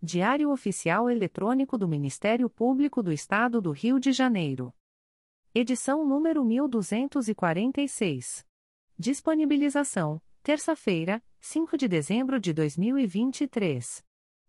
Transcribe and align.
Diário 0.00 0.52
Oficial 0.52 1.10
Eletrônico 1.10 1.76
do 1.76 1.88
Ministério 1.88 2.48
Público 2.48 3.02
do 3.02 3.12
Estado 3.12 3.60
do 3.60 3.72
Rio 3.72 3.98
de 3.98 4.12
Janeiro. 4.12 4.72
Edição 5.52 6.06
número 6.06 6.44
1246. 6.44 8.46
Disponibilização: 8.96 10.22
terça-feira, 10.40 11.20
5 11.40 11.76
de 11.76 11.88
dezembro 11.88 12.38
de 12.38 12.52
2023. 12.52 14.04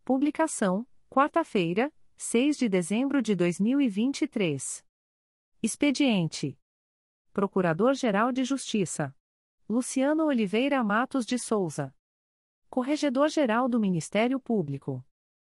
Publicação: 0.06 0.86
quarta-feira, 1.10 1.92
6 2.16 2.56
de 2.56 2.70
dezembro 2.70 3.20
de 3.20 3.34
2023. 3.34 4.86
Expediente: 5.64 6.60
Procurador-Geral 7.34 8.32
de 8.32 8.44
Justiça 8.44 9.16
Luciano 9.68 10.26
Oliveira 10.26 10.84
Matos 10.84 11.26
de 11.26 11.40
Souza. 11.40 11.92
Corregedor-Geral 12.70 13.68
do 13.68 13.80
Ministério 13.80 14.40
Público. 14.40 15.04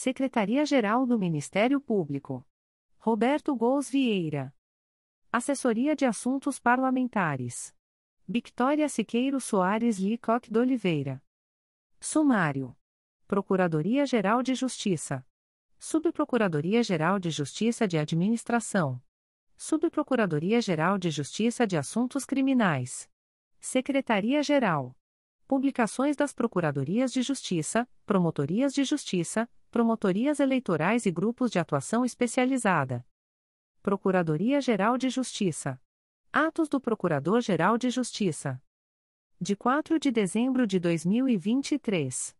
Secretaria-Geral 0.00 1.04
do 1.04 1.18
Ministério 1.18 1.80
Público. 1.80 2.46
Roberto 2.98 3.56
Gous 3.56 3.90
Vieira. 3.90 4.54
Assessoria 5.32 5.96
de 5.96 6.06
Assuntos 6.06 6.60
Parlamentares. 6.60 7.74
Victoria 8.24 8.88
Siqueiro 8.88 9.40
Soares 9.40 9.98
Licoque 9.98 10.52
de 10.52 10.58
Oliveira. 10.60 11.20
Sumário. 11.98 12.76
Procuradoria-Geral 13.26 14.40
de 14.40 14.54
Justiça. 14.54 15.26
Subprocuradoria-Geral 15.80 17.18
de 17.18 17.30
Justiça 17.30 17.88
de 17.88 17.98
Administração. 17.98 19.02
Subprocuradoria-Geral 19.56 20.96
de 20.96 21.10
Justiça 21.10 21.66
de 21.66 21.76
Assuntos 21.76 22.24
Criminais. 22.24 23.10
Secretaria-Geral. 23.58 24.96
Publicações 25.48 26.14
das 26.14 26.32
Procuradorias 26.32 27.12
de 27.12 27.20
Justiça, 27.22 27.88
Promotorias 28.06 28.72
de 28.72 28.84
Justiça, 28.84 29.50
Promotorias 29.70 30.40
Eleitorais 30.40 31.04
e 31.04 31.10
Grupos 31.10 31.50
de 31.50 31.58
Atuação 31.58 32.02
Especializada. 32.02 33.06
Procuradoria-Geral 33.82 34.96
de 34.96 35.10
Justiça. 35.10 35.78
Atos 36.32 36.70
do 36.70 36.80
Procurador-Geral 36.80 37.76
de 37.76 37.90
Justiça. 37.90 38.62
De 39.38 39.54
4 39.54 40.00
de 40.00 40.10
dezembro 40.10 40.66
de 40.66 40.80
2023. 40.80 42.37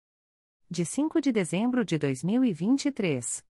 de 0.71 0.85
5 0.85 1.19
de 1.23 1.33
dezembro 1.33 1.83
de 1.83 1.97
2023. 1.97 3.43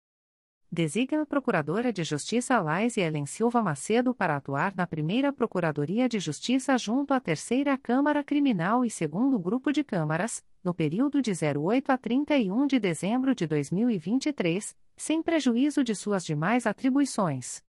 Designa 0.72 1.24
a 1.24 1.26
Procuradora 1.26 1.92
de 1.92 2.04
Justiça 2.04 2.60
Laís 2.60 2.96
Ellen 2.96 3.26
Silva 3.26 3.64
Macedo 3.64 4.14
para 4.14 4.36
atuar 4.36 4.76
na 4.76 4.86
primeira 4.86 5.34
Procuradoria 5.34 6.08
de 6.08 6.20
Justiça 6.20 6.78
junto 6.78 7.16
à 7.16 7.20
Terceira 7.20 7.76
Câmara 7.76 8.24
Criminal 8.24 8.86
e 8.86 8.92
segundo 8.92 9.40
Grupo 9.40 9.72
de 9.72 9.84
Câmaras, 9.84 10.46
no 10.64 10.76
período 10.76 11.20
de 11.20 11.32
08 11.32 11.90
a 11.90 11.98
31 11.98 12.68
de 12.68 12.80
dezembro 12.80 13.34
de 13.34 13.48
2023, 13.48 14.76
sem 14.96 15.24
prejuízo 15.24 15.84
de 15.84 15.96
suas 15.96 16.24
demais 16.24 16.68
atribuições. 16.68 17.64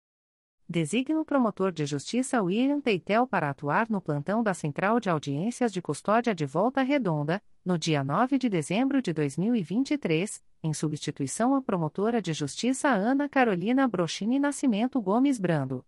Designa 0.67 1.21
o 1.21 1.25
promotor 1.25 1.71
de 1.71 1.85
justiça 1.85 2.41
William 2.41 2.81
Teitel 2.81 3.27
para 3.27 3.51
atuar 3.51 3.87
no 3.87 4.01
plantão 4.01 4.41
da 4.41 4.51
Central 4.51 4.99
de 4.99 5.11
Audiências 5.11 5.71
de 5.71 5.79
Custódia 5.79 6.33
de 6.33 6.43
Volta 6.43 6.81
Redonda, 6.81 7.39
no 7.63 7.77
dia 7.77 8.03
9 8.03 8.39
de 8.39 8.49
dezembro 8.49 8.99
de 8.99 9.13
2023, 9.13 10.43
em 10.63 10.73
substituição 10.73 11.53
à 11.53 11.61
promotora 11.61 12.19
de 12.19 12.33
justiça 12.33 12.89
Ana 12.89 13.29
Carolina 13.29 13.87
Brochini 13.87 14.39
Nascimento 14.39 14.99
Gomes 14.99 15.37
Brando. 15.37 15.85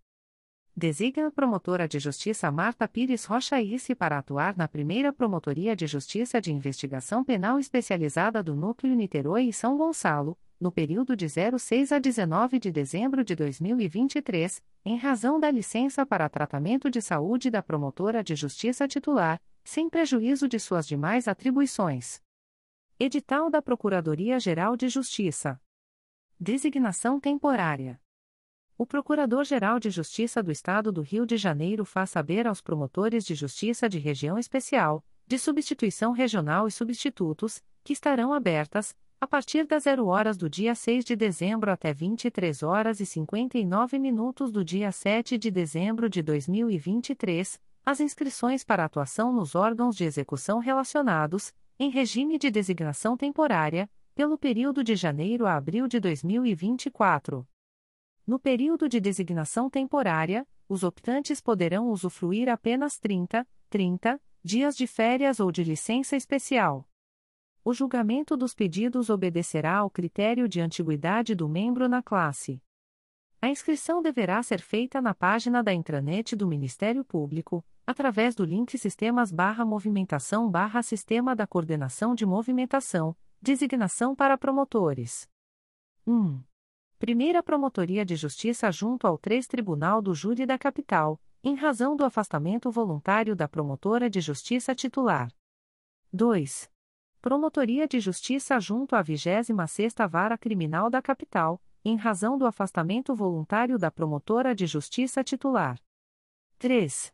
Designa 0.75 1.29
a 1.29 1.31
promotora 1.31 1.87
de 1.87 1.97
justiça 1.97 2.51
Marta 2.51 2.87
Pires 2.87 3.25
Rocha 3.25 3.59
Isse 3.59 3.95
para 3.95 4.19
atuar 4.19 4.55
na 4.55 4.67
primeira 4.67 5.11
Promotoria 5.11 5.75
de 5.75 5.87
Justiça 5.87 6.39
de 6.39 6.53
Investigação 6.53 7.23
Penal 7.23 7.57
Especializada 7.57 8.43
do 8.43 8.55
Núcleo 8.55 8.93
Niterói 8.93 9.45
e 9.45 9.53
São 9.53 9.75
Gonçalo, 9.75 10.37
no 10.59 10.71
período 10.71 11.15
de 11.15 11.27
06 11.27 11.91
a 11.91 11.99
19 11.99 12.59
de 12.59 12.71
dezembro 12.71 13.23
de 13.23 13.35
2023, 13.35 14.63
em 14.83 14.97
razão 14.97 15.39
da 15.39 15.51
licença 15.51 16.05
para 16.05 16.29
tratamento 16.29 16.89
de 16.89 17.01
saúde 17.01 17.49
da 17.49 17.61
promotora 17.61 18.23
de 18.23 18.35
justiça 18.35 18.87
titular, 18.87 19.39
sem 19.63 19.89
prejuízo 19.89 20.47
de 20.47 20.59
suas 20.59 20.87
demais 20.87 21.27
atribuições. 21.27 22.21
Edital 22.99 23.49
da 23.49 23.61
Procuradoria-Geral 23.61 24.75
de 24.75 24.89
Justiça. 24.89 25.61
Designação 26.39 27.19
temporária. 27.19 28.01
O 28.77 28.85
Procurador-Geral 28.85 29.79
de 29.79 29.89
Justiça 29.89 30.41
do 30.41 30.51
Estado 30.51 30.91
do 30.91 31.01
Rio 31.01 31.25
de 31.25 31.37
Janeiro 31.37 31.83
faz 31.83 32.11
saber 32.11 32.47
aos 32.47 32.61
promotores 32.61 33.25
de 33.25 33.35
justiça 33.35 33.89
de 33.89 33.99
região 33.99 34.37
especial, 34.37 35.03
de 35.27 35.37
substituição 35.37 36.11
regional 36.11 36.67
e 36.67 36.71
substitutos, 36.71 37.61
que 37.83 37.91
estarão 37.91 38.33
abertas, 38.33 38.95
a 39.19 39.25
partir 39.25 39.65
das 39.65 39.83
0 39.83 40.05
horas 40.05 40.37
do 40.37 40.47
dia 40.47 40.75
6 40.75 41.03
de 41.03 41.15
dezembro 41.15 41.71
até 41.71 41.91
23 41.91 42.61
horas 42.61 42.99
e 42.99 43.05
59 43.05 43.97
minutos 43.97 44.51
do 44.51 44.63
dia 44.63 44.91
7 44.91 45.39
de 45.39 45.49
dezembro 45.49 46.07
de 46.07 46.21
2023, 46.21 47.59
as 47.83 47.99
inscrições 47.99 48.63
para 48.63 48.85
atuação 48.85 49.33
nos 49.33 49.55
órgãos 49.55 49.95
de 49.95 50.03
execução 50.03 50.59
relacionados, 50.59 51.51
em 51.79 51.89
regime 51.89 52.37
de 52.37 52.51
designação 52.51 53.17
temporária, 53.17 53.89
pelo 54.13 54.37
período 54.37 54.83
de 54.83 54.95
janeiro 54.95 55.47
a 55.47 55.55
abril 55.55 55.87
de 55.87 55.99
2024. 55.99 57.47
No 58.25 58.37
período 58.37 58.87
de 58.87 58.99
designação 58.99 59.67
temporária, 59.67 60.45
os 60.69 60.83
optantes 60.83 61.41
poderão 61.41 61.89
usufruir 61.89 62.49
apenas 62.49 62.99
30, 62.99 63.47
30 63.69 64.21
dias 64.43 64.77
de 64.77 64.85
férias 64.85 65.39
ou 65.39 65.51
de 65.51 65.63
licença 65.63 66.15
especial 66.15 66.87
o 67.67 67.73
julgamento 67.73 68.37
dos 68.37 68.53
pedidos 68.53 69.09
obedecerá 69.09 69.79
ao 69.79 69.89
critério 69.89 70.47
de 70.47 70.61
antiguidade 70.61 71.35
do 71.35 71.49
membro 71.49 71.89
na 71.89 72.01
classe. 72.01 72.63
A 73.41 73.49
inscrição 73.49 74.01
deverá 74.01 74.41
ser 74.41 74.61
feita 74.61 75.01
na 75.01 75.13
página 75.13 75.61
da 75.61 75.73
intranet 75.73 76.33
do 76.33 76.47
Ministério 76.47 77.03
Público, 77.03 77.61
através 77.85 78.35
do 78.35 78.45
link 78.45 78.77
Sistemas 78.77 79.33
barra 79.33 79.65
Movimentação 79.65 80.49
barra 80.49 80.81
Sistema 80.81 81.35
da 81.35 81.45
Coordenação 81.45 82.15
de 82.15 82.25
Movimentação, 82.25 83.13
designação 83.41 84.15
para 84.15 84.37
promotores. 84.37 85.27
1. 86.07 86.41
Primeira 86.97 87.43
Promotoria 87.43 88.05
de 88.05 88.15
Justiça 88.15 88.71
junto 88.71 89.05
ao 89.05 89.17
3 89.17 89.45
Tribunal 89.45 90.01
do 90.01 90.13
Júri 90.13 90.45
da 90.45 90.57
Capital, 90.57 91.19
em 91.43 91.53
razão 91.53 91.97
do 91.97 92.05
afastamento 92.05 92.71
voluntário 92.71 93.35
da 93.35 93.45
promotora 93.45 94.09
de 94.09 94.21
justiça 94.21 94.73
titular. 94.73 95.29
2. 96.13 96.69
Promotoria 97.27 97.85
de 97.85 97.99
Justiça 97.99 98.57
junto 98.57 98.95
à 98.95 99.03
26ª 99.03 100.07
Vara 100.07 100.37
Criminal 100.37 100.89
da 100.89 101.01
Capital, 101.01 101.61
em 101.83 101.97
razão 101.97 102.37
do 102.37 102.45
afastamento 102.45 103.13
voluntário 103.13 103.77
da 103.77 103.91
promotora 103.91 104.55
de 104.55 104.65
justiça 104.65 105.21
titular. 105.25 105.77
3. 106.57 107.13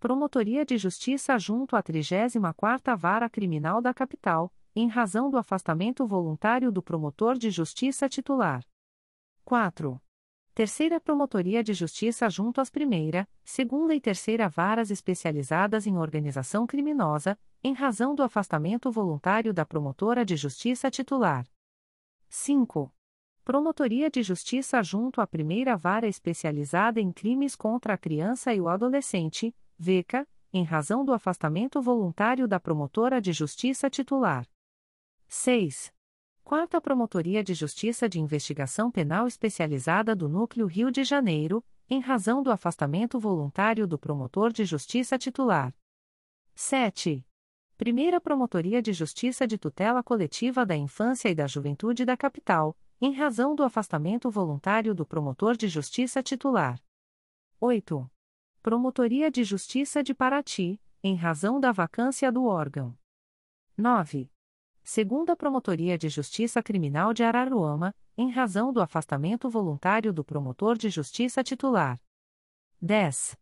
Promotoria 0.00 0.66
de 0.66 0.76
Justiça 0.76 1.38
junto 1.38 1.76
à 1.76 1.82
34ª 1.84 2.96
Vara 2.96 3.30
Criminal 3.30 3.80
da 3.80 3.94
Capital, 3.94 4.52
em 4.74 4.88
razão 4.88 5.30
do 5.30 5.38
afastamento 5.38 6.04
voluntário 6.08 6.72
do 6.72 6.82
promotor 6.82 7.38
de 7.38 7.48
justiça 7.48 8.08
titular. 8.08 8.66
4. 9.44 10.02
Terceira 10.56 11.00
Promotoria 11.00 11.62
de 11.62 11.72
Justiça 11.72 12.28
junto 12.28 12.60
às 12.60 12.68
primeira, 12.68 13.28
segunda 13.44 13.94
e 13.94 14.00
terceira 14.00 14.48
varas 14.48 14.90
especializadas 14.90 15.86
em 15.86 15.96
organização 15.96 16.66
criminosa, 16.66 17.38
em 17.64 17.72
razão 17.74 18.12
do 18.12 18.24
afastamento 18.24 18.90
voluntário 18.90 19.54
da 19.54 19.64
promotora 19.64 20.24
de 20.24 20.36
justiça 20.36 20.90
titular. 20.90 21.46
5. 22.28 22.92
Promotoria 23.44 24.10
de 24.10 24.20
Justiça 24.22 24.82
junto 24.82 25.20
à 25.20 25.26
primeira 25.26 25.76
vara 25.76 26.08
especializada 26.08 27.00
em 27.00 27.12
crimes 27.12 27.54
contra 27.54 27.94
a 27.94 27.98
criança 27.98 28.52
e 28.52 28.60
o 28.60 28.68
adolescente, 28.68 29.54
VECA, 29.78 30.26
em 30.52 30.64
razão 30.64 31.04
do 31.04 31.12
afastamento 31.12 31.80
voluntário 31.80 32.48
da 32.48 32.58
promotora 32.58 33.20
de 33.20 33.32
justiça 33.32 33.88
titular. 33.88 34.48
6. 35.28 35.92
Quarta 36.42 36.80
Promotoria 36.80 37.44
de 37.44 37.54
Justiça 37.54 38.08
de 38.08 38.20
Investigação 38.20 38.90
Penal 38.90 39.28
Especializada 39.28 40.16
do 40.16 40.28
Núcleo 40.28 40.66
Rio 40.66 40.90
de 40.90 41.04
Janeiro, 41.04 41.64
em 41.88 42.00
razão 42.00 42.42
do 42.42 42.50
afastamento 42.50 43.20
voluntário 43.20 43.86
do 43.86 43.96
promotor 43.96 44.52
de 44.52 44.64
justiça 44.64 45.16
titular. 45.16 45.72
7. 46.54 47.24
Primeira 47.82 48.20
Promotoria 48.20 48.80
de 48.80 48.92
Justiça 48.92 49.44
de 49.44 49.58
Tutela 49.58 50.04
Coletiva 50.04 50.64
da 50.64 50.76
Infância 50.76 51.28
e 51.28 51.34
da 51.34 51.48
Juventude 51.48 52.04
da 52.04 52.16
Capital, 52.16 52.78
em 53.00 53.12
razão 53.12 53.56
do 53.56 53.64
afastamento 53.64 54.30
voluntário 54.30 54.94
do 54.94 55.04
promotor 55.04 55.56
de 55.56 55.66
justiça 55.66 56.22
titular. 56.22 56.80
8. 57.60 58.08
Promotoria 58.62 59.32
de 59.32 59.42
Justiça 59.42 60.00
de 60.00 60.14
Paraty, 60.14 60.80
em 61.02 61.16
razão 61.16 61.58
da 61.58 61.72
vacância 61.72 62.30
do 62.30 62.44
órgão. 62.44 62.96
9. 63.76 64.30
Segunda 64.84 65.34
Promotoria 65.34 65.98
de 65.98 66.08
Justiça 66.08 66.62
Criminal 66.62 67.12
de 67.12 67.24
Araruama, 67.24 67.92
em 68.16 68.30
razão 68.30 68.72
do 68.72 68.80
afastamento 68.80 69.50
voluntário 69.50 70.12
do 70.12 70.22
promotor 70.22 70.78
de 70.78 70.88
justiça 70.88 71.42
titular. 71.42 72.00
10. 72.80 73.36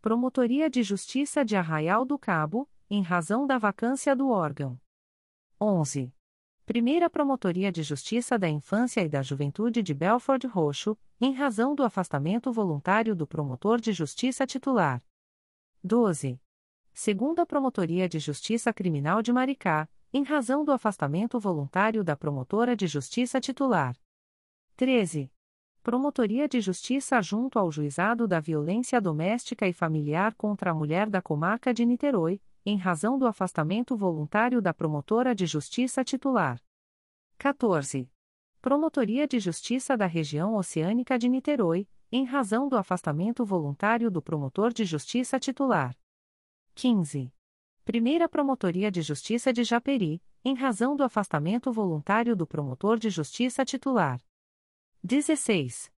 Promotoria 0.00 0.68
de 0.68 0.82
Justiça 0.82 1.44
de 1.44 1.54
Arraial 1.54 2.04
do 2.04 2.18
Cabo, 2.18 2.68
em 2.94 3.02
razão 3.02 3.44
da 3.44 3.58
vacância 3.58 4.14
do 4.14 4.28
órgão. 4.28 4.80
11. 5.60 6.14
Primeira 6.64 7.10
Promotoria 7.10 7.72
de 7.72 7.82
Justiça 7.82 8.38
da 8.38 8.48
Infância 8.48 9.00
e 9.00 9.08
da 9.08 9.20
Juventude 9.20 9.82
de 9.82 9.92
Belford 9.92 10.46
Roxo, 10.46 10.96
em 11.20 11.32
razão 11.32 11.74
do 11.74 11.82
afastamento 11.82 12.52
voluntário 12.52 13.16
do 13.16 13.26
promotor 13.26 13.80
de 13.80 13.92
justiça 13.92 14.46
titular. 14.46 15.02
12. 15.82 16.40
Segunda 16.92 17.44
Promotoria 17.44 18.08
de 18.08 18.20
Justiça 18.20 18.72
Criminal 18.72 19.22
de 19.22 19.32
Maricá, 19.32 19.88
em 20.12 20.22
razão 20.22 20.64
do 20.64 20.70
afastamento 20.70 21.40
voluntário 21.40 22.04
da 22.04 22.16
promotora 22.16 22.76
de 22.76 22.86
justiça 22.86 23.40
titular. 23.40 23.98
13. 24.76 25.32
Promotoria 25.82 26.48
de 26.48 26.60
Justiça 26.60 27.20
junto 27.20 27.58
ao 27.58 27.72
Juizado 27.72 28.28
da 28.28 28.38
Violência 28.38 29.00
Doméstica 29.00 29.66
e 29.66 29.72
Familiar 29.72 30.32
contra 30.34 30.70
a 30.70 30.74
Mulher 30.74 31.10
da 31.10 31.20
Comarca 31.20 31.74
de 31.74 31.84
Niterói, 31.84 32.40
em 32.66 32.78
razão 32.78 33.18
do 33.18 33.26
afastamento 33.26 33.94
voluntário 33.94 34.62
da 34.62 34.72
promotora 34.72 35.34
de 35.34 35.44
justiça 35.44 36.02
titular. 36.02 36.62
14. 37.36 38.10
Promotoria 38.62 39.28
de 39.28 39.38
Justiça 39.38 39.96
da 39.96 40.06
Região 40.06 40.54
Oceânica 40.54 41.18
de 41.18 41.28
Niterói, 41.28 41.86
em 42.10 42.24
razão 42.24 42.66
do 42.66 42.78
afastamento 42.78 43.44
voluntário 43.44 44.10
do 44.10 44.22
promotor 44.22 44.72
de 44.72 44.86
justiça 44.86 45.38
titular. 45.38 45.94
15. 46.74 47.30
Primeira 47.84 48.26
Promotoria 48.26 48.90
de 48.90 49.02
Justiça 49.02 49.52
de 49.52 49.62
Japeri, 49.62 50.22
em 50.42 50.54
razão 50.54 50.96
do 50.96 51.02
afastamento 51.02 51.70
voluntário 51.70 52.34
do 52.34 52.46
promotor 52.46 52.98
de 52.98 53.10
justiça 53.10 53.62
titular. 53.62 54.22
16. 55.02 55.92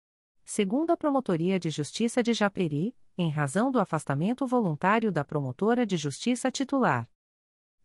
Segunda 0.43 0.97
Promotoria 0.97 1.59
de 1.59 1.69
Justiça 1.69 2.23
de 2.23 2.33
Japeri, 2.33 2.95
em 3.17 3.29
razão 3.29 3.71
do 3.71 3.79
afastamento 3.79 4.45
voluntário 4.45 5.11
da 5.11 5.23
promotora 5.23 5.85
de 5.85 5.95
justiça 5.95 6.51
titular. 6.51 7.09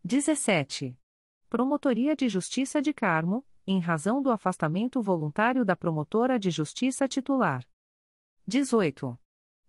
17. 0.04 0.98
Promotoria 1.48 2.16
de 2.16 2.28
Justiça 2.28 2.82
de 2.82 2.92
Carmo, 2.92 3.46
em 3.66 3.78
razão 3.78 4.20
do 4.20 4.30
afastamento 4.30 5.00
voluntário 5.00 5.64
da 5.64 5.76
promotora 5.76 6.38
de 6.38 6.50
justiça 6.50 7.06
titular. 7.06 7.64
18. 8.46 9.18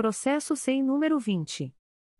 Processo 0.00 0.56
sem 0.56 0.82
número 0.82 1.18
20. 1.18 1.74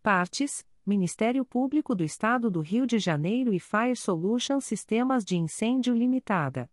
Partes: 0.01 0.65
Ministério 0.87 1.43
Público 1.43 1.93
do 1.93 2.01
Estado 2.01 2.49
do 2.49 2.61
Rio 2.61 2.87
de 2.87 2.97
Janeiro 2.97 3.53
e 3.53 3.59
Fire 3.59 3.93
Solution 3.93 4.61
Sistemas 4.61 5.25
de 5.25 5.35
Incêndio 5.35 5.93
Limitada. 5.93 6.71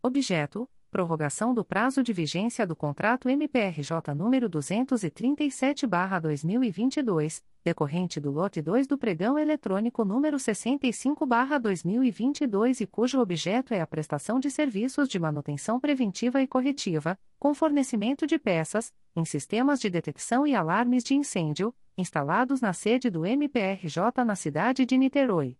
Objeto: 0.00 0.70
prorrogação 0.92 1.52
do 1.54 1.64
prazo 1.64 2.02
de 2.02 2.12
vigência 2.12 2.66
do 2.66 2.76
contrato 2.76 3.26
MPRJ 3.26 4.14
número 4.14 4.50
237/2022, 4.50 7.42
decorrente 7.64 8.20
do 8.20 8.30
lote 8.30 8.60
2 8.60 8.86
do 8.86 8.98
pregão 8.98 9.38
eletrônico 9.38 10.04
número 10.04 10.38
65/2022 10.38 12.82
e 12.82 12.86
cujo 12.86 13.20
objeto 13.20 13.72
é 13.72 13.80
a 13.80 13.86
prestação 13.86 14.38
de 14.38 14.50
serviços 14.50 15.08
de 15.08 15.18
manutenção 15.18 15.80
preventiva 15.80 16.42
e 16.42 16.46
corretiva, 16.46 17.18
com 17.38 17.54
fornecimento 17.54 18.26
de 18.26 18.38
peças, 18.38 18.92
em 19.16 19.24
sistemas 19.24 19.80
de 19.80 19.88
detecção 19.88 20.46
e 20.46 20.54
alarmes 20.54 21.02
de 21.02 21.14
incêndio 21.14 21.74
instalados 21.96 22.60
na 22.60 22.74
sede 22.74 23.08
do 23.08 23.24
MPRJ 23.24 24.22
na 24.26 24.36
cidade 24.36 24.84
de 24.84 24.98
Niterói. 24.98 25.56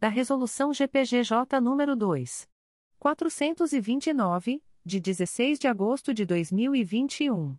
da 0.00 0.08
Resolução 0.08 0.72
GPGJ 0.72 1.60
nº 1.60 1.94
2. 1.94 2.48
429, 2.98 4.62
de 4.82 4.98
16 4.98 5.58
de 5.58 5.68
agosto 5.68 6.14
de 6.14 6.24
2021. 6.24 7.54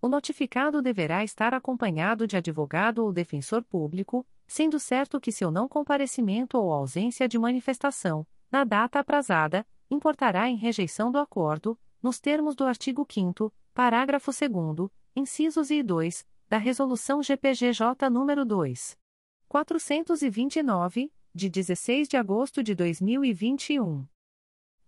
O 0.02 0.08
notificado 0.08 0.82
deverá 0.82 1.22
estar 1.26 1.54
acompanhado 1.54 2.26
de 2.26 2.38
advogado 2.38 3.00
ou 3.00 3.12
defensor 3.12 3.62
público, 3.62 4.26
sendo 4.48 4.80
certo 4.80 5.20
que 5.20 5.32
seu 5.32 5.52
não 5.52 5.68
comparecimento 5.68 6.58
ou 6.58 6.72
ausência 6.72 7.28
de 7.28 7.38
manifestação, 7.38 8.26
na 8.52 8.64
data 8.64 9.00
aprazada, 9.00 9.66
importará 9.90 10.50
em 10.50 10.56
rejeição 10.56 11.12
do 11.12 11.18
acordo, 11.18 11.78
nos 12.02 12.20
termos 12.20 12.56
do 12.56 12.64
artigo 12.66 13.06
5 13.10 13.54
parágrafo 13.74 14.32
2 14.32 14.90
incisos 15.16 15.70
e 15.72 15.82
2, 15.82 16.26
da 16.48 16.58
Resolução 16.58 17.22
GPGJ 17.22 18.10
nº 18.10 18.46
2. 18.46 18.98
429, 19.48 21.12
de 21.34 21.50
16 21.50 22.08
de 22.08 22.18
agosto 22.18 22.64
de 22.64 22.76
2021. 22.76 24.06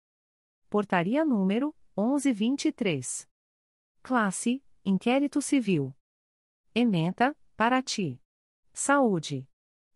Portaria 0.69 1.25
número 1.25 1.75
1123. 1.97 3.29
Classe: 4.03 4.63
Inquérito 4.85 5.41
Civil. 5.41 5.95
Ementa: 6.79 7.35
Paraty. 7.57 8.21
Saúde. 8.71 9.49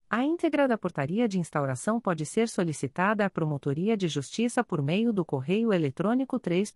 A 0.09 0.23
íntegra 0.23 0.67
da 0.67 0.77
portaria 0.77 1.27
de 1.27 1.39
instauração 1.39 1.99
pode 1.99 2.25
ser 2.25 2.47
solicitada 2.47 3.25
à 3.25 3.29
Promotoria 3.29 3.97
de 3.97 4.07
Justiça 4.07 4.63
por 4.63 4.81
meio 4.81 5.11
do 5.11 5.25
correio 5.25 5.73
eletrônico 5.73 6.39
3 6.39 6.71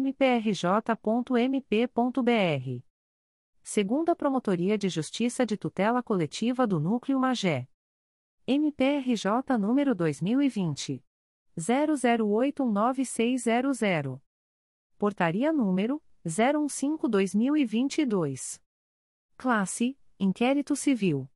mprj.mp.br. 0.00 2.82
Segunda 3.62 4.14
Promotoria 4.14 4.78
de 4.78 4.88
Justiça 4.88 5.44
de 5.44 5.56
Tutela 5.56 6.00
Coletiva 6.02 6.66
do 6.66 6.78
Núcleo 6.78 7.18
Magé. 7.18 7.66
MPRJ 8.46 9.58
número 9.58 9.94
2020 9.94 11.02
00819600. 11.58 14.20
Portaria 14.98 15.52
número 15.52 16.02
015/2022. 16.24 18.60
Classe: 19.36 19.98
Inquérito 20.18 20.74
Civil. 20.76 21.28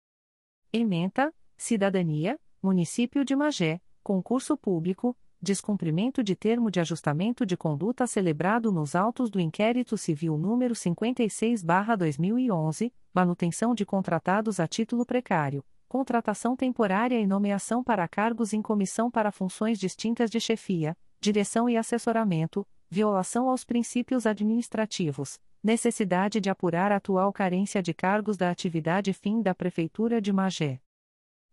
Ementa: 0.70 1.32
Cidadania, 1.56 2.38
Município 2.62 3.24
de 3.24 3.34
Magé, 3.34 3.80
concurso 4.02 4.54
público, 4.54 5.16
descumprimento 5.40 6.22
de 6.22 6.36
termo 6.36 6.70
de 6.70 6.78
ajustamento 6.78 7.46
de 7.46 7.56
conduta 7.56 8.06
celebrado 8.06 8.70
nos 8.70 8.94
autos 8.94 9.30
do 9.30 9.40
inquérito 9.40 9.96
civil 9.96 10.36
número 10.36 10.74
56/2011, 10.74 12.92
manutenção 13.14 13.74
de 13.74 13.86
contratados 13.86 14.60
a 14.60 14.68
título 14.68 15.06
precário, 15.06 15.64
contratação 15.88 16.54
temporária 16.54 17.18
e 17.18 17.26
nomeação 17.26 17.82
para 17.82 18.06
cargos 18.06 18.52
em 18.52 18.60
comissão 18.60 19.10
para 19.10 19.32
funções 19.32 19.78
distintas 19.78 20.30
de 20.30 20.38
chefia, 20.38 20.94
direção 21.18 21.66
e 21.66 21.78
assessoramento, 21.78 22.68
violação 22.90 23.48
aos 23.48 23.64
princípios 23.64 24.26
administrativos, 24.26 25.40
necessidade 25.62 26.40
de 26.40 26.50
apurar 26.50 26.90
a 26.92 26.96
atual 26.96 27.32
carência 27.32 27.82
de 27.82 27.94
cargos 27.94 28.36
da 28.36 28.50
atividade 28.50 29.12
fim 29.12 29.40
da 29.42 29.54
Prefeitura 29.54 30.20
de 30.20 30.32
Magé. 30.32 30.80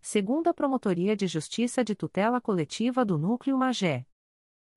Segunda 0.00 0.54
Promotoria 0.54 1.14
de 1.14 1.26
Justiça 1.26 1.84
de 1.84 1.94
Tutela 1.94 2.40
Coletiva 2.40 3.04
do 3.04 3.18
Núcleo 3.18 3.58
Magé. 3.58 4.06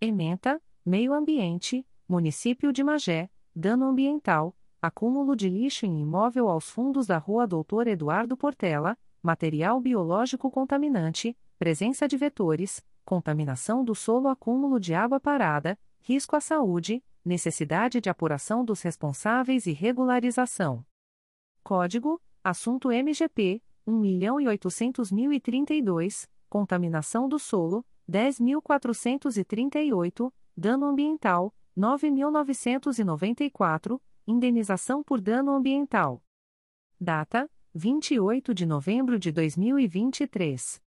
Ementa: 0.01 0.61
Meio 0.85 1.15
Ambiente, 1.15 1.87
Município 2.09 2.73
de 2.73 2.85
Magé, 2.85 3.31
dano 3.55 3.87
ambiental, 3.87 4.55
acúmulo 4.81 5.35
de 5.35 5.49
lixo 5.49 5.87
em 5.87 6.01
imóvel 6.01 6.49
aos 6.49 6.69
fundos 6.69 7.07
da 7.07 7.17
Rua 7.17 7.47
Doutor 7.47 7.87
Eduardo 7.87 8.37
Portela, 8.37 8.99
material 9.23 9.81
biológico 9.81 10.51
contaminante, 10.51 11.37
presença 11.59 12.07
de 12.07 12.17
vetores, 12.17 12.85
contaminação 13.05 13.83
do 13.83 13.95
solo, 13.95 14.29
acúmulo 14.29 14.79
de 14.79 14.93
água 14.93 15.19
parada, 15.19 15.79
risco 16.01 16.37
à 16.37 16.41
saúde, 16.41 17.03
necessidade 17.25 18.01
de 18.01 18.11
apuração 18.11 18.65
dos 18.65 18.83
responsáveis 18.83 19.67
e 19.67 19.73
regularização. 19.73 20.85
Código: 21.63 22.21
Assunto 22.43 22.91
MGP 22.91 23.63
1.800.032, 23.87 26.29
contaminação 26.51 27.29
do 27.29 27.39
solo 27.39 27.87
10.438, 28.11 30.33
dano 30.57 30.87
ambiental 30.87 31.55
9.994, 31.77 34.01
indenização 34.27 35.03
por 35.03 35.21
dano 35.21 35.53
ambiental. 35.53 36.23
Data: 37.01 37.51
28 37.75 38.55
de 38.55 38.65
novembro 38.65 39.19
de 39.19 39.33
2023. 39.33 40.81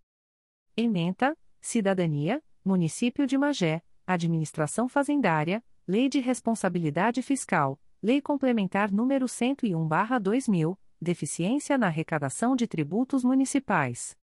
Ementa, 0.76 1.38
Cidadania, 1.62 2.44
Município 2.64 3.26
de 3.26 3.36
Magé, 3.38 3.82
Administração 4.06 4.88
Fazendária, 4.90 5.64
Lei 5.88 6.10
de 6.10 6.20
Responsabilidade 6.20 7.22
Fiscal, 7.22 7.80
Lei 8.02 8.20
Complementar 8.22 8.92
nº 8.92 9.26
101/2000, 9.26 10.78
Deficiência 11.02 11.78
na 11.78 11.88
arrecadação 11.88 12.56
de 12.56 12.68
tributos 12.68 13.24
municipais. 13.24 14.18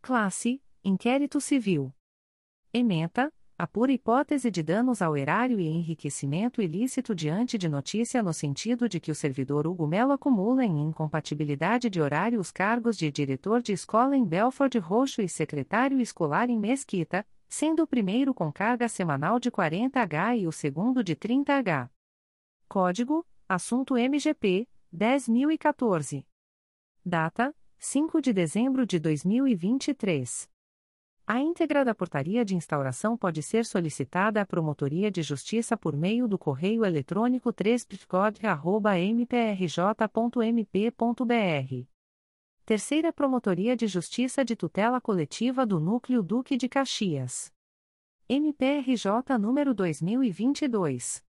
Classe 0.00 0.62
Inquérito 0.84 1.40
Civil. 1.40 1.92
Ementa, 2.72 3.32
a 3.58 3.66
pura 3.66 3.90
hipótese 3.90 4.50
de 4.50 4.62
danos 4.62 5.00
ao 5.00 5.16
erário 5.16 5.58
e 5.58 5.66
enriquecimento 5.66 6.60
ilícito 6.60 7.14
diante 7.14 7.56
de 7.56 7.68
notícia 7.68 8.22
no 8.22 8.32
sentido 8.32 8.88
de 8.88 9.00
que 9.00 9.10
o 9.10 9.14
servidor 9.14 9.66
Hugo 9.66 9.86
Melo 9.86 10.12
acumula 10.12 10.64
em 10.64 10.82
incompatibilidade 10.82 11.88
de 11.88 12.00
horário 12.00 12.38
os 12.38 12.52
cargos 12.52 12.98
de 12.98 13.10
diretor 13.10 13.62
de 13.62 13.72
escola 13.72 14.14
em 14.14 14.24
Belford 14.24 14.78
Roxo 14.78 15.22
e 15.22 15.28
secretário 15.28 16.00
escolar 16.00 16.50
em 16.50 16.58
Mesquita, 16.58 17.26
sendo 17.48 17.82
o 17.82 17.86
primeiro 17.86 18.34
com 18.34 18.52
carga 18.52 18.88
semanal 18.88 19.38
de 19.38 19.50
40H 19.50 20.38
e 20.38 20.46
o 20.46 20.52
segundo 20.52 21.02
de 21.02 21.14
30H. 21.16 21.88
Código: 22.68 23.26
Assunto 23.48 23.96
MGP 23.96 24.68
10014. 24.92 26.26
Data: 27.04 27.54
5 27.78 28.20
de 28.20 28.32
dezembro 28.32 28.86
de 28.86 28.98
2023. 28.98 30.48
A 31.26 31.40
íntegra 31.40 31.84
da 31.84 31.92
portaria 31.94 32.44
de 32.44 32.54
instauração 32.54 33.16
pode 33.16 33.42
ser 33.42 33.64
solicitada 33.64 34.40
à 34.40 34.46
Promotoria 34.46 35.10
de 35.10 35.22
Justiça 35.22 35.76
por 35.76 35.96
meio 35.96 36.28
do 36.28 36.38
correio 36.38 36.84
eletrônico 36.84 37.52
3 37.52 37.84
mprj.mp.br. 39.10 39.96
Terceira 42.66 43.10
Promotoria 43.12 43.76
de 43.76 43.86
Justiça 43.86 44.44
de 44.44 44.56
Tutela 44.56 45.00
Coletiva 45.00 45.64
do 45.64 45.78
Núcleo 45.78 46.20
Duque 46.20 46.56
de 46.56 46.68
Caxias. 46.68 47.52
MPRJ 48.28 49.38
número 49.38 49.72
2022. 49.72 51.24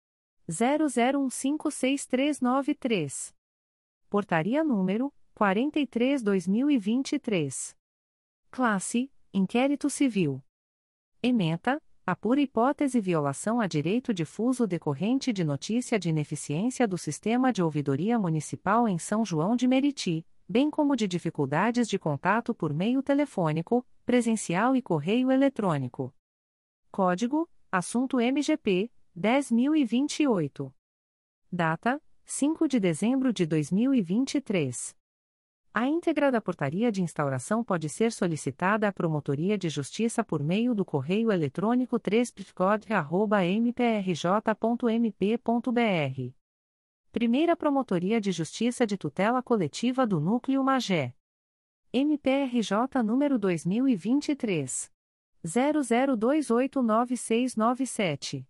00156393. 0.50 3.36
Portaria 4.10 4.64
número 4.64 5.14
43-2023. 5.40 7.76
Classe 8.50 9.12
Inquérito 9.32 9.92
Civil. 9.92 10.44
Ementa, 11.22 11.80
a 12.04 12.16
pura 12.16 12.42
hipótese 12.42 13.00
violação 13.00 13.62
a 13.62 13.68
direito 13.68 14.12
difuso 14.12 14.66
decorrente 14.66 15.32
de 15.32 15.44
notícia 15.44 16.00
de 16.00 16.10
ineficiência 16.10 16.88
do 16.88 16.98
sistema 16.98 17.54
de 17.54 17.62
ouvidoria 17.62 18.18
municipal 18.18 18.88
em 18.88 18.98
São 18.98 19.24
João 19.24 19.56
de 19.56 19.68
Meriti, 19.68 20.26
bem 20.48 20.70
como 20.70 20.96
de 20.96 21.08
dificuldades 21.08 21.88
de 21.88 22.00
contato 22.00 22.54
por 22.54 22.74
meio 22.74 23.04
telefônico, 23.04 23.86
presencial 24.06 24.76
e 24.76 24.82
correio 24.82 25.32
eletrônico. 25.32 26.14
Código: 26.92 27.50
Assunto 27.72 28.20
MGP 28.20 28.90
10028. 29.16 30.74
Data: 31.52 32.02
5 32.24 32.68
de 32.68 32.80
dezembro 32.80 33.34
de 33.34 33.46
2023. 33.46 34.96
A 35.74 35.88
íntegra 35.88 36.32
da 36.32 36.42
portaria 36.42 36.92
de 36.92 37.04
instauração 37.04 37.64
pode 37.64 37.88
ser 37.88 38.12
solicitada 38.12 38.88
à 38.88 38.92
Promotoria 38.92 39.58
de 39.58 39.70
Justiça 39.70 40.24
por 40.24 40.42
meio 40.42 40.74
do 40.74 40.84
correio 40.84 41.32
eletrônico 41.32 42.00
3 42.00 42.34
mprj.mp.br. 43.62 43.98
Primeira 47.12 47.56
Promotoria 47.56 48.20
de 48.20 48.32
Justiça 48.32 48.86
de 48.86 48.98
Tutela 48.98 49.42
Coletiva 49.42 50.06
do 50.06 50.20
Núcleo 50.20 50.62
Magé. 50.64 51.16
MPRJ 51.94 53.02
número 53.04 53.40
2023. 53.40 54.92
00289697. 55.46 58.46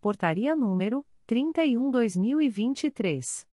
Portaria 0.00 0.56
número 0.56 1.04
31/2023. 1.28 3.46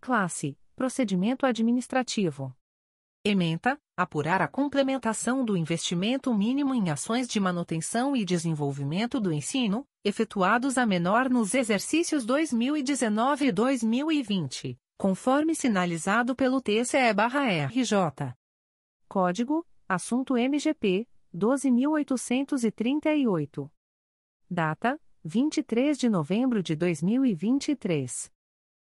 Classe 0.00 0.58
Procedimento 0.74 1.46
administrativo. 1.46 2.52
Ementa, 3.24 3.78
apurar 3.96 4.42
a 4.42 4.48
complementação 4.48 5.44
do 5.44 5.56
investimento 5.56 6.34
mínimo 6.34 6.74
em 6.74 6.90
ações 6.90 7.28
de 7.28 7.38
manutenção 7.38 8.16
e 8.16 8.24
desenvolvimento 8.24 9.20
do 9.20 9.32
ensino, 9.32 9.86
efetuados 10.04 10.76
a 10.76 10.84
menor 10.84 11.30
nos 11.30 11.54
exercícios 11.54 12.24
2019 12.24 13.46
e 13.46 13.52
2020, 13.52 14.76
conforme 14.98 15.54
sinalizado 15.54 16.34
pelo 16.34 16.60
TCE/RJ. 16.60 18.34
Código: 19.08 19.64
Assunto 19.88 20.36
MGP 20.36 21.06
12838. 21.32 23.70
Data: 24.50 25.00
23 25.24 25.96
de 25.96 26.08
novembro 26.08 26.60
de 26.62 26.74
2023. 26.74 28.32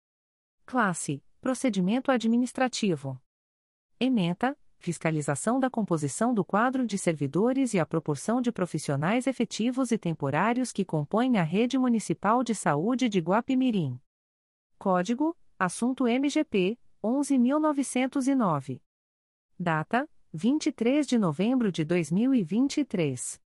Classe: 0.65 1.23
Procedimento 1.43 2.11
Administrativo. 2.11 3.21
Ementa, 4.01 4.57
fiscalização 4.79 5.61
da 5.61 5.69
composição 5.69 6.33
do 6.33 6.43
quadro 6.43 6.87
de 6.87 6.97
servidores 6.97 7.75
e 7.75 7.79
a 7.79 7.85
proporção 7.85 8.41
de 8.41 8.51
profissionais 8.51 9.27
efetivos 9.27 9.93
e 9.93 9.99
temporários 9.99 10.73
que 10.73 10.87
compõem 10.87 11.37
a 11.37 11.43
Rede 11.43 11.77
Municipal 11.77 12.43
de 12.43 12.55
Saúde 12.55 13.11
de 13.11 13.21
Guapimirim. 13.21 14.01
Código: 14.79 15.37
Assunto 15.59 16.07
MGP 16.07 16.79
11909. 17.03 18.81
Data: 19.59 20.09
23 20.33 21.07
de 21.07 21.19
novembro 21.19 21.71
de 21.71 21.85
2023. 21.85 23.45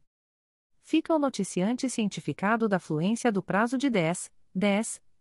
Fica 0.81 1.13
o 1.13 1.19
noticiante 1.19 1.89
cientificado 1.89 2.69
da 2.69 2.79
fluência 2.79 3.29
do 3.31 3.43
prazo 3.43 3.77
de 3.77 3.89
10, 3.89 4.31
10 4.53 5.04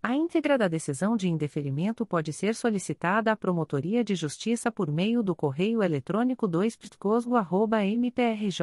A 0.00 0.14
íntegra 0.14 0.56
da 0.56 0.68
decisão 0.68 1.16
de 1.16 1.28
indeferimento 1.28 2.06
pode 2.06 2.32
ser 2.32 2.54
solicitada 2.54 3.32
à 3.32 3.36
Promotoria 3.36 4.04
de 4.04 4.14
Justiça 4.14 4.70
por 4.70 4.88
meio 4.90 5.24
do 5.24 5.34
correio 5.34 5.82
eletrônico 5.82 6.46
2 6.46 6.78
mprj.mp.br. 7.96 8.62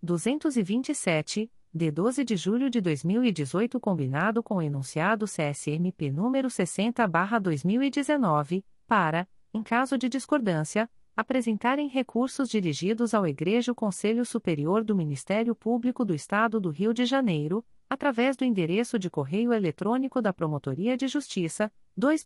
227, 0.00 1.50
de 1.74 1.90
12 1.90 2.22
de 2.22 2.36
julho 2.36 2.70
de 2.70 2.80
2018, 2.80 3.80
combinado 3.80 4.40
com 4.40 4.58
o 4.58 4.62
enunciado 4.62 5.26
CSMP 5.26 6.12
número 6.12 6.46
60/2019, 6.46 8.64
para, 8.86 9.26
em 9.52 9.64
caso 9.64 9.98
de 9.98 10.08
discordância, 10.08 10.88
apresentarem 11.16 11.88
recursos 11.88 12.48
dirigidos 12.48 13.14
ao 13.14 13.26
Egrejo 13.26 13.74
Conselho 13.74 14.24
Superior 14.24 14.84
do 14.84 14.94
Ministério 14.94 15.54
Público 15.54 16.04
do 16.04 16.14
Estado 16.14 16.60
do 16.60 16.70
Rio 16.70 16.94
de 16.94 17.04
Janeiro, 17.04 17.64
através 17.88 18.36
do 18.36 18.44
endereço 18.44 18.98
de 18.98 19.10
correio 19.10 19.52
eletrônico 19.52 20.22
da 20.22 20.32
Promotoria 20.32 20.96
de 20.96 21.08
Justiça, 21.08 21.72
2 21.96 22.24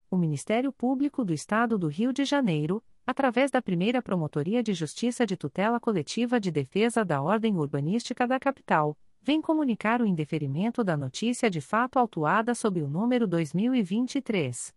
o 0.10 0.16
Ministério 0.16 0.72
Público 0.72 1.26
do 1.26 1.34
Estado 1.34 1.78
do 1.78 1.88
Rio 1.88 2.14
de 2.14 2.24
Janeiro, 2.24 2.82
através 3.06 3.52
da 3.52 3.62
primeira 3.62 4.02
Promotoria 4.02 4.64
de 4.64 4.74
Justiça 4.74 5.26
de 5.26 5.36
Tutela 5.36 5.80
Coletiva 5.80 6.40
de 6.40 6.50
Defesa 6.50 7.04
da 7.04 7.22
Ordem 7.22 7.58
Urbanística 7.58 8.26
da 8.26 8.40
Capital, 8.40 8.98
vem 9.22 9.42
comunicar 9.42 10.02
o 10.02 10.06
indeferimento 10.06 10.84
da 10.84 10.96
notícia 10.96 11.50
de 11.50 11.60
fato 11.60 12.00
autuada 12.00 12.56
sob 12.56 12.82
o 12.82 12.88
número 12.88 13.28
2023. 13.28 14.77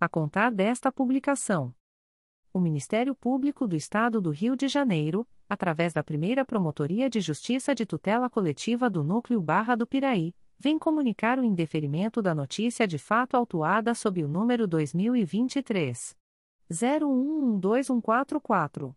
a 0.00 0.08
contar 0.08 0.50
desta 0.50 0.92
publicação. 0.92 1.74
O 2.52 2.60
Ministério 2.60 3.14
Público 3.14 3.66
do 3.66 3.76
Estado 3.76 4.20
do 4.20 4.30
Rio 4.30 4.56
de 4.56 4.68
Janeiro, 4.68 5.26
através 5.48 5.92
da 5.92 6.02
primeira 6.02 6.44
Promotoria 6.44 7.10
de 7.10 7.20
Justiça 7.20 7.74
de 7.74 7.84
Tutela 7.84 8.30
Coletiva 8.30 8.88
do 8.88 9.04
Núcleo 9.04 9.40
Barra 9.40 9.74
do 9.74 9.86
Piraí, 9.86 10.34
vem 10.58 10.78
comunicar 10.78 11.38
o 11.38 11.44
indeferimento 11.44 12.22
da 12.22 12.34
notícia 12.34 12.86
de 12.86 12.98
fato 12.98 13.36
autuada 13.36 13.94
sob 13.94 14.24
o 14.24 14.28
número 14.28 14.66
2023 14.66 16.16
01121444. 16.70 18.96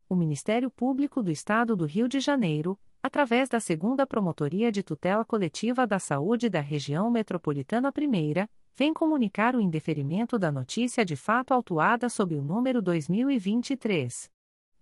o 0.09 0.17
Ministério 0.17 0.71
Público 0.71 1.23
do 1.23 1.31
Estado 1.31 1.77
do 1.77 1.85
Rio 1.85 2.09
de 2.09 2.19
Janeiro, 2.19 2.81
através 3.03 3.47
da 3.49 3.61
Segunda 3.61 4.07
Promotoria 4.07 4.73
de 4.73 4.83
Tutela 4.83 5.23
Coletiva 5.25 5.87
da 5.87 5.99
Saúde 5.99 6.49
da 6.49 6.61
Região 6.61 7.11
Metropolitana 7.11 7.93
I, 7.95 8.49
vem 8.75 8.95
comunicar 8.95 9.55
o 9.55 9.61
indeferimento 9.61 10.39
da 10.39 10.51
notícia 10.51 11.05
de 11.05 11.15
fato 11.15 11.53
autuada 11.53 12.09
sob 12.09 12.35
o 12.35 12.43
número 12.43 12.81
2023 12.81 14.31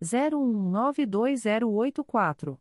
01192084. 0.01 2.61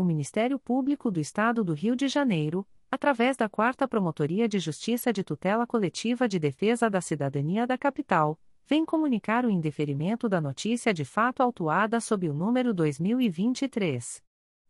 O 0.00 0.02
Ministério 0.02 0.58
Público 0.58 1.10
do 1.10 1.20
Estado 1.20 1.62
do 1.62 1.74
Rio 1.74 1.94
de 1.94 2.08
Janeiro, 2.08 2.66
através 2.90 3.36
da 3.36 3.50
4 3.50 3.86
Promotoria 3.86 4.48
de 4.48 4.58
Justiça 4.58 5.12
de 5.12 5.22
Tutela 5.22 5.66
Coletiva 5.66 6.26
de 6.26 6.38
Defesa 6.38 6.88
da 6.88 7.02
Cidadania 7.02 7.66
da 7.66 7.76
Capital, 7.76 8.40
vem 8.66 8.82
comunicar 8.82 9.44
o 9.44 9.50
indeferimento 9.50 10.26
da 10.26 10.40
notícia 10.40 10.94
de 10.94 11.04
fato 11.04 11.42
autuada 11.42 12.00
sob 12.00 12.26
o 12.30 12.32
número 12.32 12.72
2023 12.72 14.22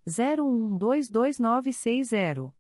01122960. 0.05 2.53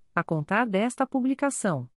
a 0.15 0.23
contar 0.23 0.65
desta 0.65 1.05
publicação. 1.05 1.89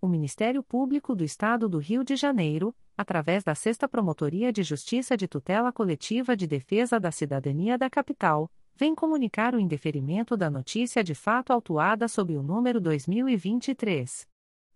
O 0.00 0.08
Ministério 0.08 0.62
Público 0.62 1.14
do 1.14 1.24
Estado 1.24 1.68
do 1.68 1.78
Rio 1.78 2.04
de 2.04 2.16
Janeiro, 2.16 2.74
através 2.96 3.42
da 3.42 3.54
Sexta 3.54 3.88
Promotoria 3.88 4.52
de 4.52 4.62
Justiça 4.62 5.16
de 5.16 5.26
Tutela 5.26 5.72
Coletiva 5.72 6.36
de 6.36 6.46
Defesa 6.46 7.00
da 7.00 7.10
Cidadania 7.10 7.78
da 7.78 7.88
Capital, 7.88 8.50
vem 8.76 8.94
comunicar 8.94 9.54
o 9.54 9.60
indeferimento 9.60 10.36
da 10.36 10.50
notícia 10.50 11.02
de 11.02 11.14
fato 11.14 11.50
autuada 11.52 12.06
sob 12.08 12.36
o 12.36 12.42
número 12.42 12.78
2023 12.80 14.28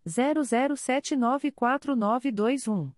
00794921. 0.07 2.98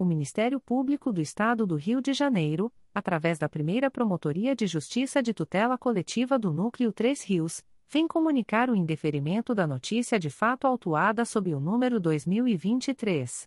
O 0.00 0.04
Ministério 0.06 0.58
Público 0.58 1.12
do 1.12 1.20
Estado 1.20 1.66
do 1.66 1.76
Rio 1.76 2.00
de 2.00 2.14
Janeiro, 2.14 2.72
através 2.94 3.38
da 3.38 3.50
primeira 3.50 3.90
Promotoria 3.90 4.56
de 4.56 4.66
Justiça 4.66 5.22
de 5.22 5.34
Tutela 5.34 5.76
Coletiva 5.76 6.38
do 6.38 6.50
Núcleo 6.50 6.90
3 6.90 7.22
Rios, 7.24 7.62
vem 7.86 8.08
comunicar 8.08 8.70
o 8.70 8.74
indeferimento 8.74 9.54
da 9.54 9.66
notícia 9.66 10.18
de 10.18 10.30
fato 10.30 10.66
autuada 10.66 11.26
sob 11.26 11.54
o 11.54 11.60
número 11.60 12.00
2023 12.00 13.46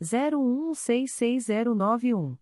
01166091. 0.00 2.38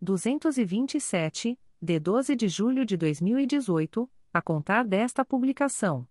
227, 0.00 1.60
de 1.82 2.00
12 2.00 2.34
de 2.34 2.48
julho 2.48 2.86
de 2.86 2.96
2018, 2.96 4.10
a 4.32 4.40
contar 4.40 4.86
desta 4.86 5.22
publicação 5.22 6.08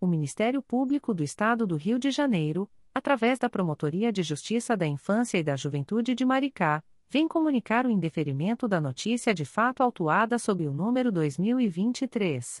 o 0.00 0.08
Ministério 0.08 0.60
Público 0.60 1.14
do 1.14 1.22
Estado 1.22 1.64
do 1.64 1.76
Rio 1.76 2.00
de 2.00 2.10
Janeiro, 2.10 2.68
através 2.92 3.38
da 3.38 3.48
Promotoria 3.48 4.12
de 4.12 4.24
Justiça 4.24 4.76
da 4.76 4.88
Infância 4.88 5.38
e 5.38 5.44
da 5.44 5.54
Juventude 5.54 6.16
de 6.16 6.24
Maricá, 6.24 6.82
vem 7.08 7.28
comunicar 7.28 7.86
o 7.86 7.90
indeferimento 7.90 8.66
da 8.66 8.80
notícia 8.80 9.32
de 9.32 9.44
fato 9.44 9.84
autuada 9.84 10.36
sob 10.36 10.66
o 10.66 10.72
número 10.72 11.12
2023 11.12 12.60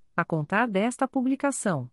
a 0.15 0.23
contar 0.25 0.67
desta 0.67 1.07
publicação. 1.07 1.89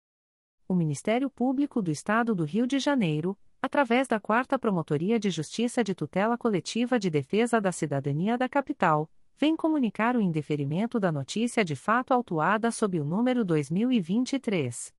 O 0.71 0.73
Ministério 0.73 1.29
Público 1.29 1.81
do 1.81 1.91
Estado 1.91 2.33
do 2.33 2.45
Rio 2.45 2.65
de 2.65 2.79
Janeiro, 2.79 3.37
através 3.61 4.07
da 4.07 4.21
4 4.21 4.57
Promotoria 4.57 5.19
de 5.19 5.29
Justiça 5.29 5.83
de 5.83 5.93
Tutela 5.93 6.37
Coletiva 6.37 6.97
de 6.97 7.09
Defesa 7.09 7.59
da 7.59 7.73
Cidadania 7.73 8.37
da 8.37 8.47
Capital, 8.47 9.11
vem 9.37 9.53
comunicar 9.53 10.15
o 10.15 10.21
indeferimento 10.21 10.97
da 10.97 11.11
notícia 11.11 11.65
de 11.65 11.75
fato 11.75 12.13
autuada 12.13 12.71
sob 12.71 12.97
o 13.01 13.03
número 13.03 13.43
2023 13.43 14.93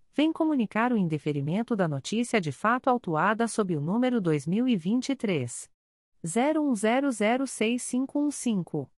vem 0.13 0.33
comunicar 0.33 0.91
o 0.91 0.97
indeferimento 0.97 1.75
da 1.75 1.87
notícia 1.87 2.41
de 2.41 2.51
fato 2.51 2.89
autuada 2.89 3.47
sob 3.47 3.75
o 3.75 3.81
número 3.81 4.19
2023 4.19 5.69
01006515. 6.23 8.89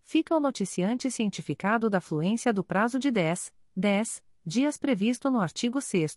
Fica 0.02 0.34
o 0.34 0.40
noticiante 0.40 1.10
cientificado 1.10 1.90
da 1.90 2.00
fluência 2.00 2.50
do 2.50 2.64
prazo 2.64 2.98
de 2.98 3.10
10, 3.10 3.52
10 3.76 4.22
dias 4.44 4.76
previsto 4.78 5.30
no 5.30 5.40
artigo 5.40 5.82
6 5.82 6.16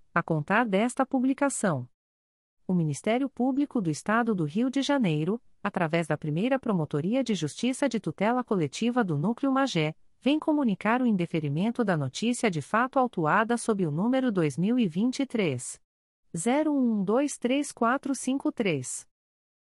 a 0.13 0.21
contar 0.21 0.65
desta 0.65 1.05
publicação 1.05 1.87
o 2.71 2.73
Ministério 2.73 3.29
Público 3.29 3.79
do 3.81 3.91
Estado 3.91 4.33
do 4.33 4.45
Rio 4.45 4.69
de 4.69 4.81
Janeiro, 4.81 5.41
através 5.61 6.07
da 6.07 6.17
primeira 6.17 6.57
Promotoria 6.57 7.21
de 7.23 7.35
Justiça 7.35 7.89
de 7.89 7.99
Tutela 7.99 8.43
Coletiva 8.43 9.03
do 9.03 9.15
Núcleo 9.17 9.51
Magé, 9.51 9.93
vem 10.21 10.39
comunicar 10.39 11.01
o 11.01 11.05
indeferimento 11.05 11.83
da 11.83 11.97
notícia 11.97 12.49
de 12.49 12.61
fato 12.61 12.97
autuada 12.97 13.57
sob 13.57 13.85
o 13.85 13.91
número 13.91 14.31
2023. 14.31 15.81
01123453. 16.33 19.10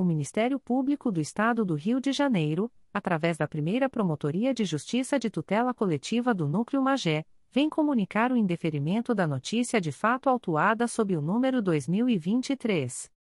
O 0.00 0.02
Ministério 0.02 0.58
Público 0.58 1.12
do 1.12 1.20
Estado 1.20 1.62
do 1.62 1.74
Rio 1.74 2.00
de 2.00 2.10
Janeiro, 2.10 2.72
através 2.90 3.36
da 3.36 3.46
primeira 3.46 3.86
Promotoria 3.86 4.54
de 4.54 4.64
Justiça 4.64 5.18
de 5.18 5.28
Tutela 5.28 5.74
Coletiva 5.74 6.32
do 6.32 6.48
Núcleo 6.48 6.80
Magé, 6.80 7.22
vem 7.52 7.68
comunicar 7.68 8.32
o 8.32 8.36
indeferimento 8.38 9.14
da 9.14 9.26
notícia 9.26 9.78
de 9.78 9.92
fato 9.92 10.30
autuada 10.30 10.88
sob 10.88 11.14
o 11.14 11.20
número 11.20 11.60
2023 11.60 13.12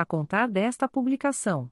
a 0.00 0.06
contar 0.06 0.48
desta 0.48 0.88
publicação 0.88 1.70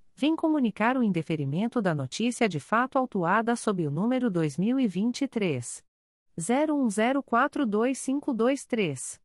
vem 0.15 0.35
comunicar 0.35 0.97
o 0.97 1.03
indeferimento 1.03 1.81
da 1.81 1.95
notícia 1.95 2.47
de 2.47 2.59
fato 2.59 2.97
autuada 2.97 3.55
sob 3.55 3.87
o 3.87 3.91
número 3.91 4.29
2023 4.29 5.83
01042523. 6.37 9.19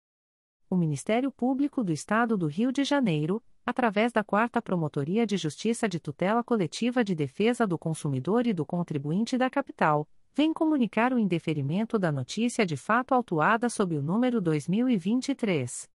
O 0.71 0.75
Ministério 0.77 1.31
Público 1.33 1.83
do 1.83 1.91
Estado 1.91 2.37
do 2.37 2.47
Rio 2.47 2.71
de 2.71 2.85
Janeiro, 2.85 3.43
através 3.65 4.13
da 4.13 4.23
4 4.23 4.61
Promotoria 4.61 5.27
de 5.27 5.35
Justiça 5.35 5.89
de 5.89 5.99
Tutela 5.99 6.45
Coletiva 6.45 7.03
de 7.03 7.13
Defesa 7.13 7.67
do 7.67 7.77
Consumidor 7.77 8.47
e 8.47 8.53
do 8.53 8.65
Contribuinte 8.65 9.37
da 9.37 9.49
Capital, 9.49 10.07
vem 10.33 10.53
comunicar 10.53 11.11
o 11.11 11.19
indeferimento 11.19 11.99
da 11.99 12.09
notícia 12.09 12.65
de 12.65 12.77
fato 12.77 13.13
autuada 13.13 13.69
sob 13.69 13.97
o 13.97 14.01
número 14.01 14.39
2023 14.39 15.89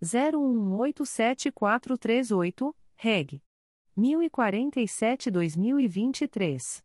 01187438, 0.00 2.72
reg. 2.94 3.42
1047-2023. 3.98 6.84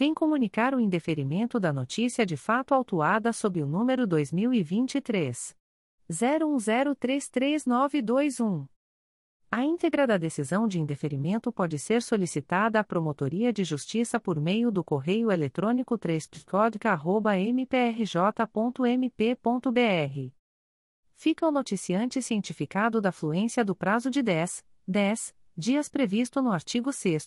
vem 0.00 0.12
comunicar 0.14 0.74
o 0.74 0.80
indeferimento 0.80 1.60
da 1.60 1.74
notícia 1.74 2.24
de 2.24 2.34
fato 2.34 2.72
autuada 2.72 3.34
sob 3.34 3.62
o 3.62 3.66
número 3.66 4.06
2023 4.06 5.54
01033921. 6.10 8.66
A 9.50 9.62
íntegra 9.62 10.06
da 10.06 10.16
decisão 10.16 10.66
de 10.66 10.80
indeferimento 10.80 11.52
pode 11.52 11.78
ser 11.78 12.00
solicitada 12.00 12.80
à 12.80 12.84
Promotoria 12.84 13.52
de 13.52 13.62
Justiça 13.62 14.18
por 14.18 14.40
meio 14.40 14.70
do 14.70 14.82
correio 14.82 15.30
eletrônico 15.30 15.98
3 15.98 16.30
mprj.mp.br 17.54 20.32
fica 21.14 21.46
o 21.46 21.50
noticiante 21.50 22.22
cientificado 22.22 23.02
da 23.02 23.12
fluência 23.12 23.62
do 23.62 23.76
prazo 23.76 24.10
de 24.10 24.22
10, 24.22 24.64
10 24.88 25.34
dias 25.54 25.90
previsto 25.90 26.40
no 26.40 26.52
artigo 26.52 26.90
6 26.90 27.26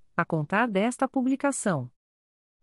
a 0.15 0.25
contar 0.25 0.67
desta 0.67 1.07
publicação. 1.07 1.91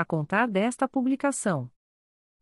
a 0.00 0.04
contar 0.04 0.48
desta 0.48 0.88
publicação. 0.88 1.70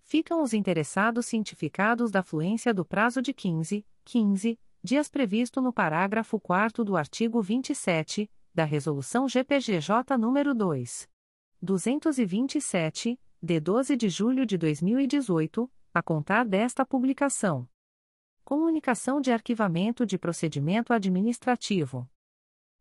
Ficam 0.04 0.42
os 0.42 0.54
interessados 0.54 1.26
cientificados 1.26 2.12
da 2.12 2.24
fluência 2.24 2.74
do 2.74 2.86
prazo 2.86 3.22
de 3.22 3.34
15, 3.34 3.86
15 4.06 4.58
dias 4.86 5.10
previsto 5.10 5.60
no 5.60 5.74
parágrafo 5.74 6.40
4 6.40 6.86
do 6.86 6.96
artigo 6.96 7.42
27 7.42 8.30
da 8.54 8.64
Resolução 8.64 9.28
GPGJ 9.28 10.16
nº 10.16 10.54
2. 10.54 11.10
227, 11.60 13.20
de 13.42 13.60
12 13.60 13.98
de 13.98 14.10
julho 14.10 14.46
de 14.46 14.58
2018, 14.60 15.70
a 15.92 16.04
contar 16.04 16.46
desta 16.46 16.86
publicação. 16.86 17.68
Comunicação 18.44 19.20
de 19.20 19.32
arquivamento 19.32 20.06
de 20.06 20.20
procedimento 20.20 20.94
administrativo. 20.94 22.08